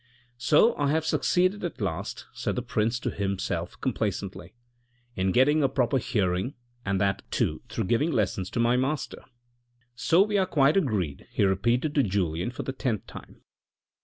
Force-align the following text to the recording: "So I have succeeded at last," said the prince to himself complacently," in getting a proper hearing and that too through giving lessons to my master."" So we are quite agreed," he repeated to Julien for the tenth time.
"So 0.39 0.75
I 0.77 0.89
have 0.89 1.05
succeeded 1.05 1.63
at 1.63 1.79
last," 1.79 2.25
said 2.33 2.55
the 2.55 2.63
prince 2.63 2.99
to 3.01 3.11
himself 3.11 3.79
complacently," 3.81 4.55
in 5.15 5.31
getting 5.31 5.61
a 5.61 5.69
proper 5.69 5.99
hearing 5.99 6.55
and 6.83 6.99
that 6.99 7.21
too 7.29 7.61
through 7.69 7.83
giving 7.83 8.09
lessons 8.11 8.49
to 8.49 8.59
my 8.59 8.77
master."" 8.77 9.23
So 9.95 10.23
we 10.23 10.39
are 10.39 10.47
quite 10.47 10.75
agreed," 10.75 11.27
he 11.31 11.43
repeated 11.43 11.93
to 11.93 12.01
Julien 12.01 12.49
for 12.49 12.63
the 12.63 12.73
tenth 12.73 13.05
time. 13.05 13.43